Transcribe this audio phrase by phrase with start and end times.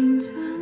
[0.00, 0.59] 青春。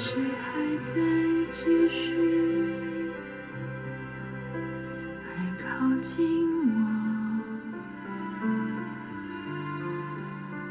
[0.00, 0.94] 谁还在
[1.50, 3.12] 继续？
[5.22, 5.28] 还
[5.58, 6.24] 靠近
[6.72, 6.80] 我，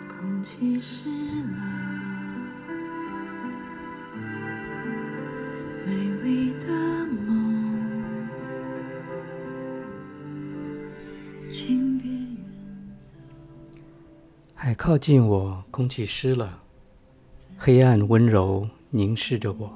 [0.07, 1.07] 空气湿
[1.44, 1.53] 了。
[5.85, 6.67] 美丽的
[7.28, 8.28] 梦，
[11.47, 12.35] 请别远
[12.97, 13.06] 走
[14.56, 16.63] 还靠近我，空气湿了，
[17.59, 19.72] 黑暗温柔凝视着我，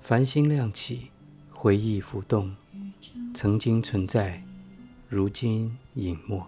[0.00, 1.08] 繁星亮起，
[1.52, 2.52] 回忆浮动，
[3.32, 4.42] 曾经存在，
[5.08, 6.44] 如今隐没。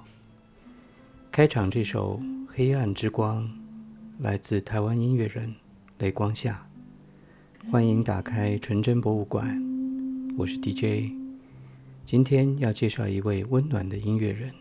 [1.30, 2.18] 开场这首
[2.52, 3.44] 《黑暗之光》
[4.18, 5.54] 来自台湾音乐人
[5.98, 6.66] 雷光夏，
[7.70, 9.46] 欢迎打开纯真博物馆，
[10.36, 11.12] 我是 DJ，
[12.04, 14.52] 今天要介绍一位温暖的音乐人。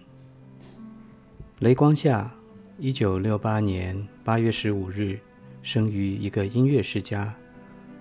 [1.58, 2.32] 雷光夏，
[2.78, 5.20] 一九六八年八月十五日
[5.66, 7.34] 生于一个音乐世家，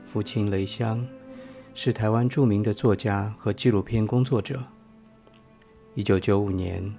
[0.04, 1.02] 父亲雷香
[1.72, 4.62] 是台湾著名的作家和纪录片工作者。
[5.94, 6.94] 一九九五年，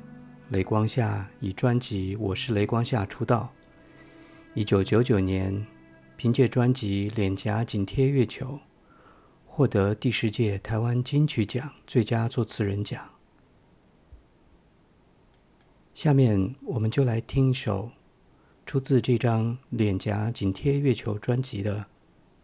[0.50, 3.54] 雷光夏以专辑《我是雷光夏》出道。
[4.56, 5.64] 一九九九年，
[6.18, 8.54] 凭借专辑《脸颊紧贴月球》，
[9.46, 13.08] 获得第十届台湾金曲奖最佳作词人奖。
[15.94, 17.92] 下面我们就来听一首
[18.66, 21.80] 出自这张《脸颊紧贴月球》专辑的《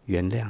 [0.06, 0.46] 原谅》。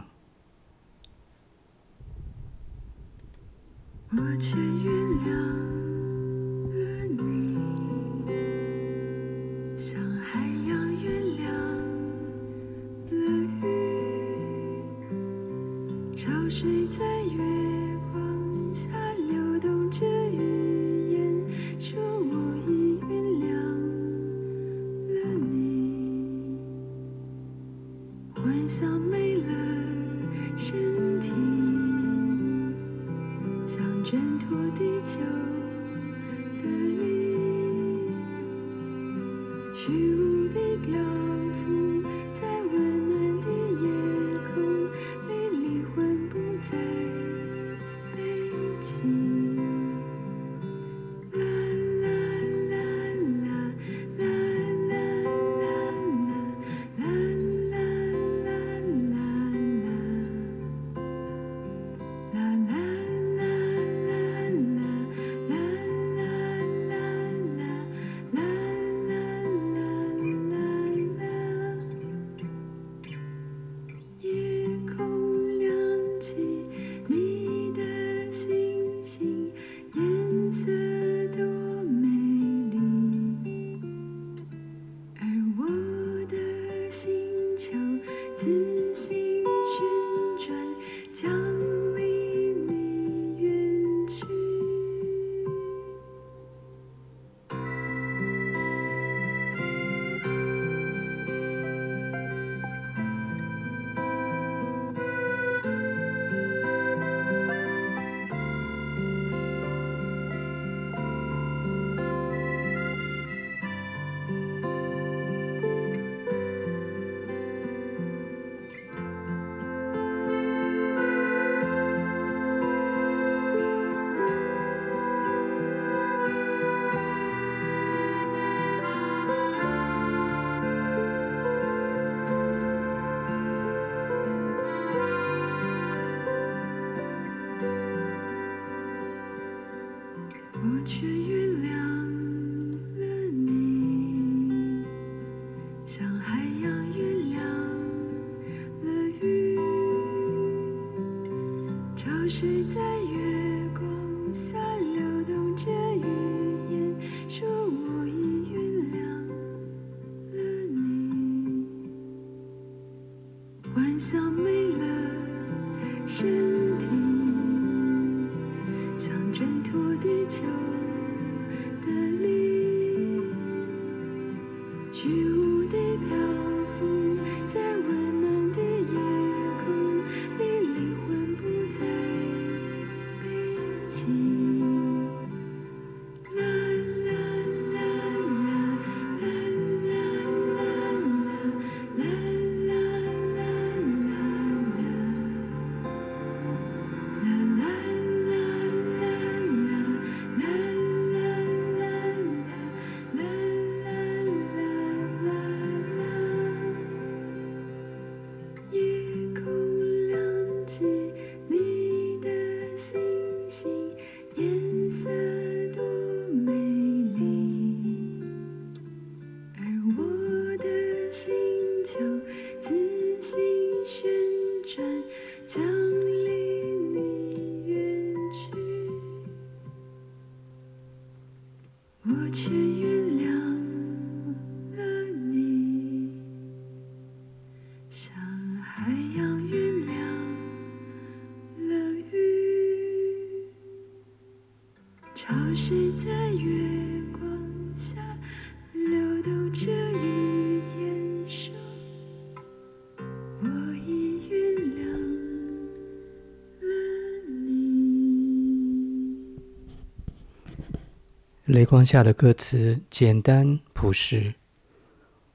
[261.46, 264.34] 雷光下的歌词简单朴实，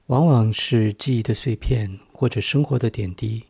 [0.06, 3.44] 往往是记忆的碎片或者生活的点滴，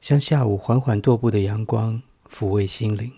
[0.00, 2.00] 像下午缓缓踱步的阳光，
[2.30, 3.12] 抚慰心灵。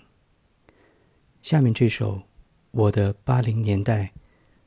[1.42, 2.16] 下面这首
[2.70, 4.04] 《我的八零年代》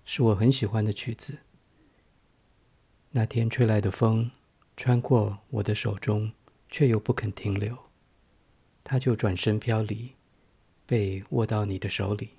[0.06, 1.40] 是我很喜欢的曲子。
[3.10, 4.30] 那天吹来的风，
[4.78, 6.32] 穿过我的手中，
[6.70, 7.76] 却又不肯停留，
[8.84, 10.14] 它就转身飘离，
[10.86, 12.30] 被握到你的手里。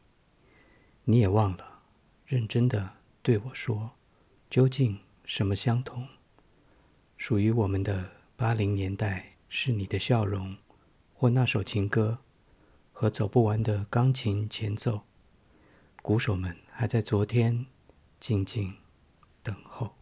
[1.09, 1.83] 你也忘了，
[2.27, 3.93] 认真的对我说，
[4.51, 6.09] 究竟什么相同？
[7.17, 10.57] 属于我们的八零年代，是你的笑容，
[11.15, 12.19] 或那首情歌，
[12.93, 15.03] 和走不完的钢琴前奏。
[16.03, 17.67] 鼓手们还在昨天
[18.19, 18.75] 静静
[19.45, 19.96] 等候。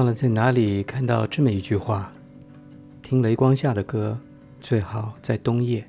[0.00, 2.10] 忘了在哪里看到这么一句话
[3.02, 4.18] 听雷光下的歌
[4.58, 5.86] 最好在冬夜。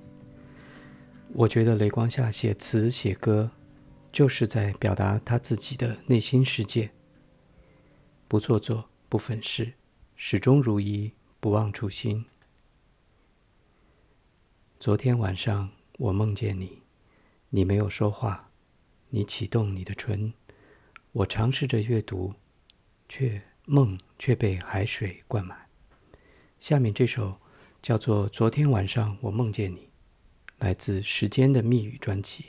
[1.31, 3.49] 我觉得雷光下写词写歌
[4.11, 6.91] 就是在表达他自己的内心世界。
[8.27, 9.71] 不做作不粉饰
[10.17, 12.25] 始终如一不忘初心。
[14.77, 16.81] 昨天晚上我梦见你
[17.49, 18.49] 你没有说话
[19.11, 20.33] 你启动你的唇
[21.13, 22.33] 我尝试着阅读
[23.07, 25.57] 却梦却被海水灌满。
[26.59, 27.39] 下面这首
[27.81, 29.89] 叫做昨天晚上我梦见你
[30.59, 32.45] 来自时间的密语专辑。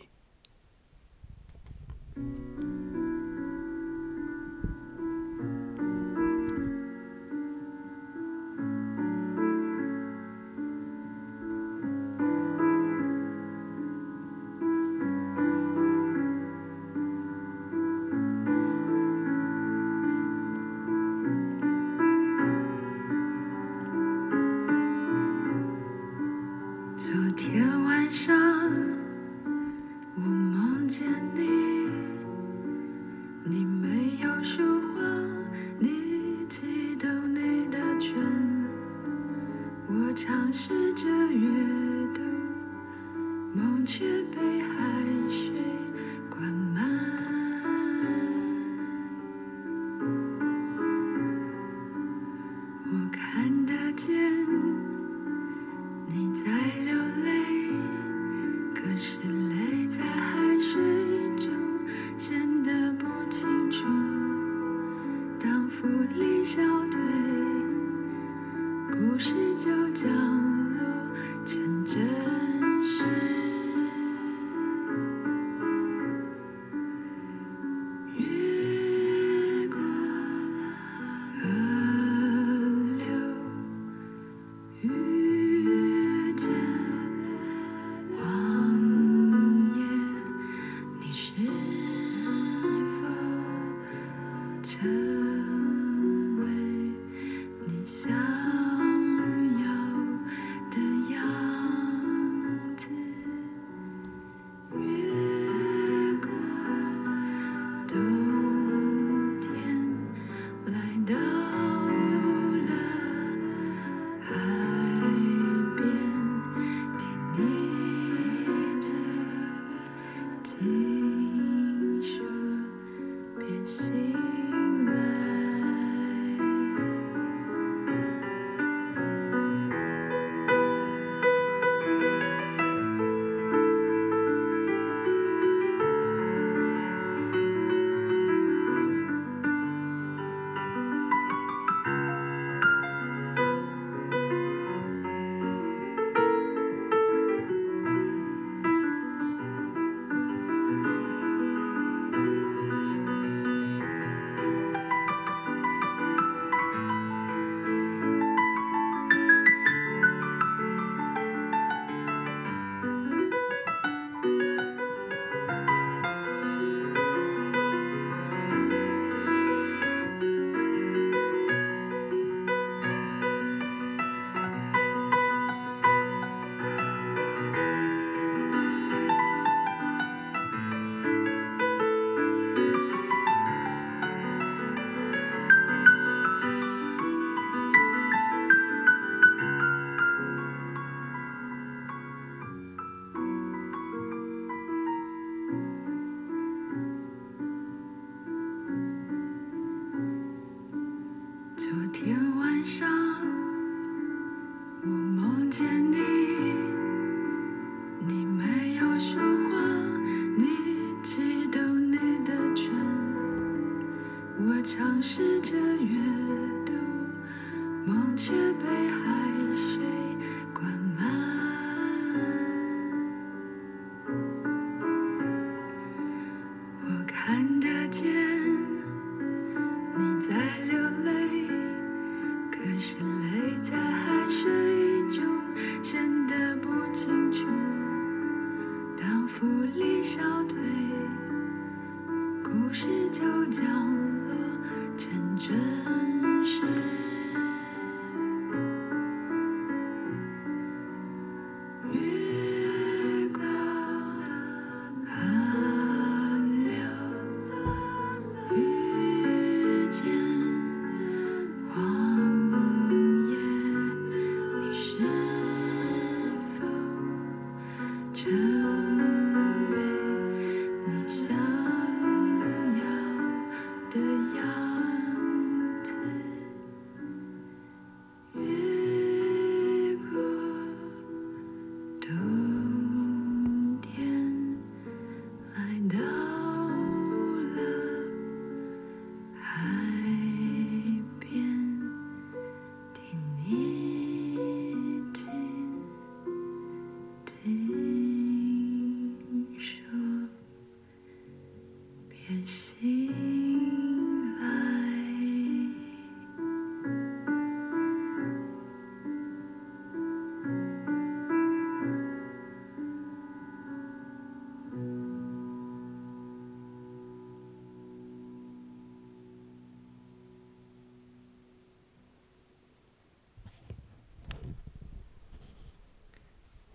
[205.61, 205.82] 梦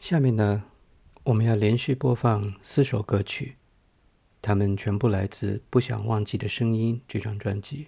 [0.10, 0.64] 下面呢，
[1.26, 3.58] 我们要连续播放四首歌曲，
[4.42, 7.88] 它们全部来自《不想忘记的声音》这张专辑。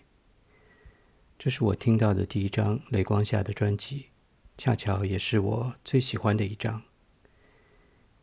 [1.37, 4.07] 这是我听到的第一张雷光下的专辑，
[4.57, 6.81] 恰巧也是我最喜欢的一张。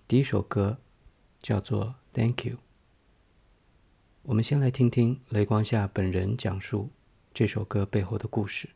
[0.06, 0.76] 第一首歌
[1.40, 2.56] 叫做《Thank You》。
[4.24, 6.90] 我们先来听听雷光下本人讲述
[7.32, 8.68] 这首歌背后的故事，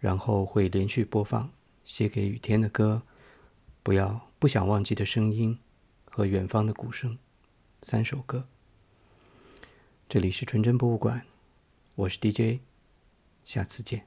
[0.00, 1.52] 然后会连续播放
[1.84, 3.02] 写给雨天的歌。
[3.82, 5.58] 不要不想忘记的声音
[6.04, 7.16] 和远方的鼓声，
[7.82, 8.46] 三首歌。
[10.06, 11.24] 这里是纯真博物馆，
[11.94, 12.60] 我是 DJ，
[13.42, 14.06] 下次见。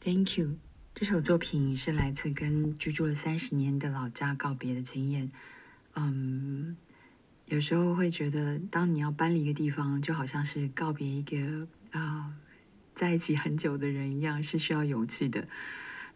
[0.00, 0.56] Thank you。
[0.94, 5.30] 这首作品是来自跟居住了三十年的老家告别的经验。
[5.94, 6.76] 嗯，
[7.46, 12.34] 有时候会觉得，当你要搬离一个地方，就好像是告别一个啊
[12.94, 15.48] 在一起很久的人一样，是需要勇气的。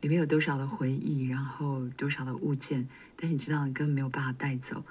[0.01, 4.85] 里面有多少的回忆，然后多少的物件，但是你知道你根本没有办法带走。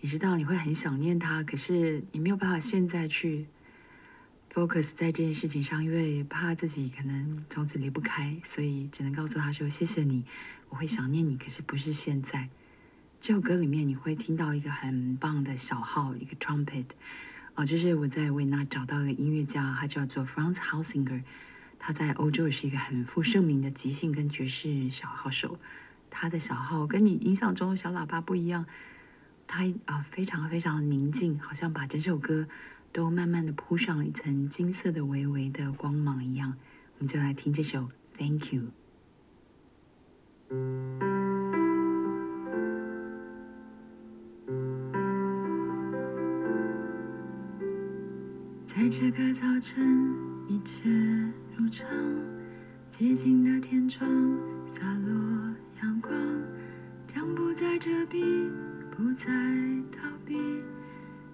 [0.00, 3.46] 你知道你会很想念他，可是你没有办法现在去
[4.52, 10.24] focus 在这件事情上，因为怕自己可能从此离不开，所以只能告诉他说：“谢谢你，
[10.70, 12.48] 我会想念你，可是不是现在。”
[13.20, 16.86] 这首歌里面你会听到一个很棒的小号，一个 trumpet，
[17.54, 21.22] 哦，就是我在维纳找到一个音乐家，他叫做 Franz Hausinger。
[21.82, 25.58] 他在欧洲也是一个很负盛名的即兴跟爵士小号手，
[26.10, 28.66] 他的小号跟你印象中的小喇叭不一样，
[29.46, 32.46] 他啊非常非常的宁静，好像把整首歌
[32.92, 36.56] 都慢慢的铺上了一层金色的微微的光芒一样。
[36.98, 37.80] 我们就来听这首
[38.18, 38.64] 《Thank You》。
[48.90, 50.12] 这个早晨，
[50.48, 50.90] 一切。
[51.56, 51.86] 如常，
[52.90, 54.10] 寂静的天窗
[54.66, 55.14] 洒落
[55.80, 56.12] 阳光，
[57.06, 58.50] 将不再遮蔽，
[58.90, 59.28] 不再
[59.92, 60.36] 逃避。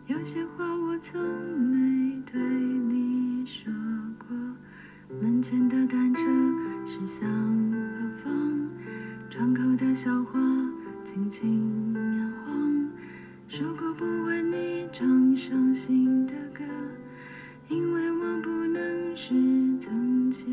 [0.07, 3.73] 有些话我从没对你说
[4.19, 4.37] 过。
[5.19, 6.21] 门前的单车
[6.87, 7.27] 驶向
[7.73, 8.69] 何方？
[9.31, 10.39] 窗口的小花
[11.03, 12.91] 轻轻摇晃。
[13.49, 16.63] 说过不为你唱伤心的歌，
[17.69, 19.57] 因为我不能是。
[19.79, 20.49] 从前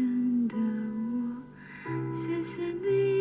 [0.49, 3.12] 的我，谢谢你，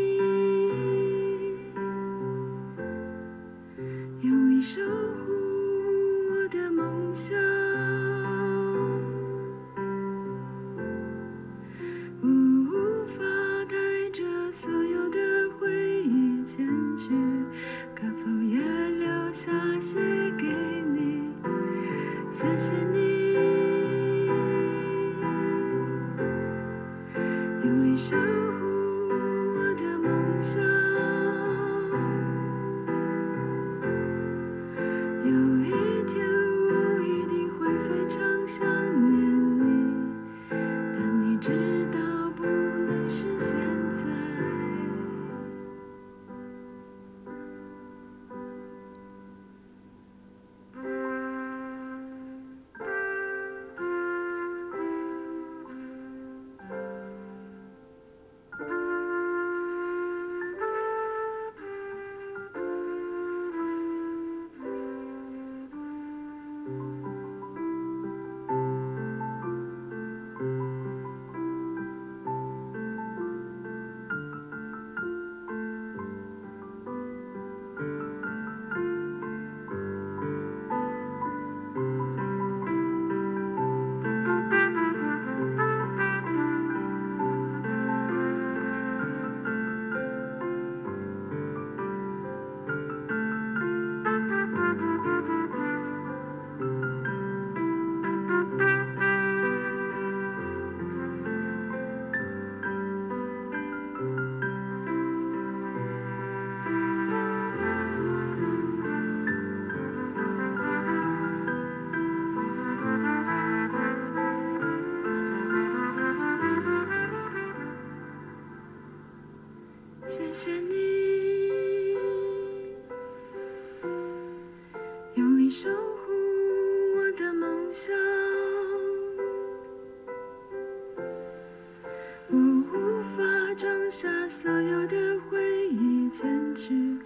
[134.33, 134.97] 所有的
[135.29, 136.99] 回忆剪去，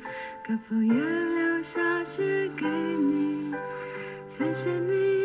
[0.47, 3.53] 可否也留下些给你？
[4.29, 5.16] 谢谢你，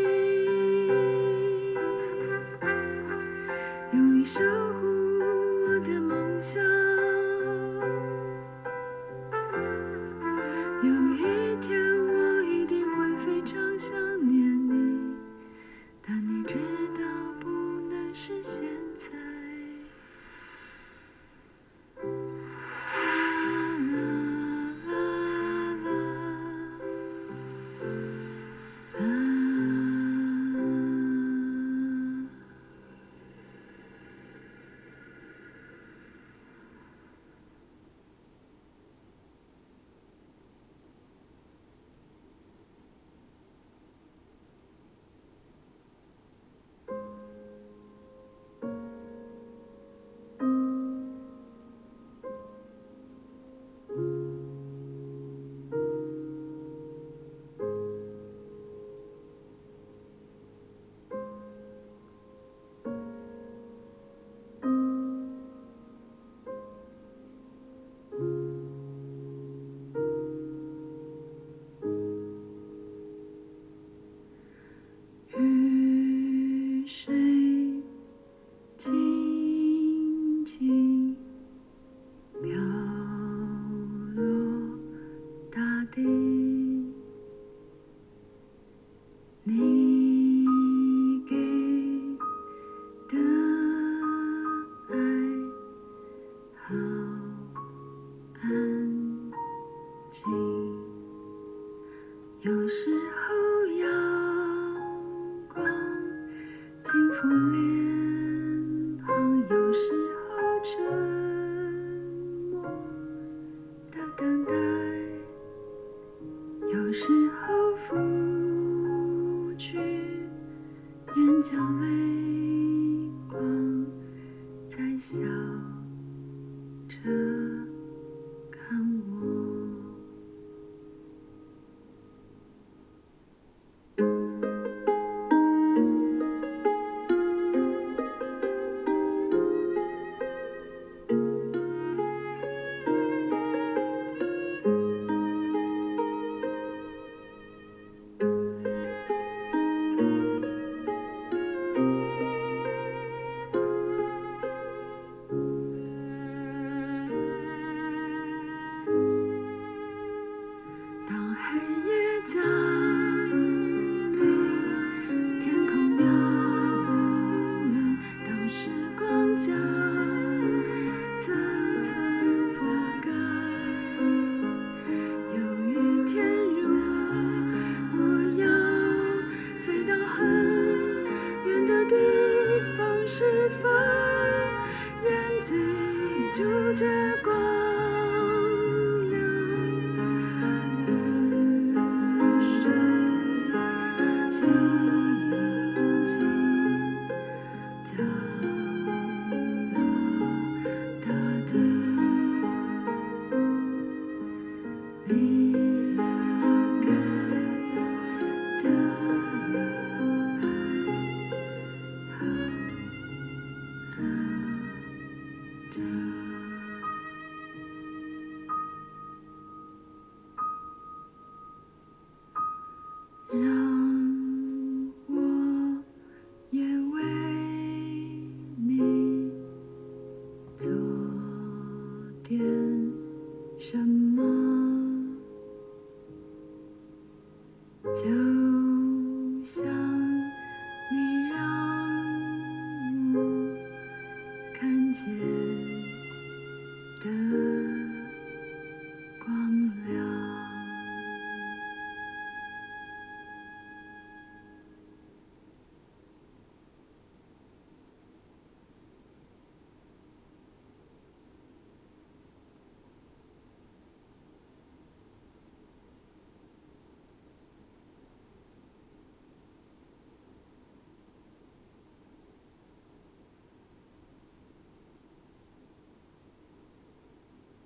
[76.87, 77.20] 是。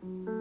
[0.06, 0.35] Mm-hmm.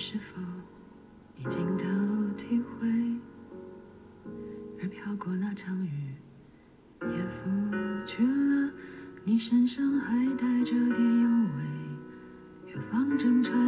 [0.00, 0.40] 是否
[1.38, 1.84] 已经都
[2.36, 2.88] 体会？
[4.80, 6.14] 而飘过那场雨，
[7.00, 7.50] 也拂
[8.06, 8.70] 去了
[9.24, 11.64] 你身上还带着点幽味，
[12.68, 13.67] 远方正传。